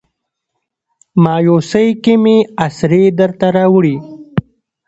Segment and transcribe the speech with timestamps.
[1.23, 3.95] مایوسۍ کې مې اسرې درته راوړي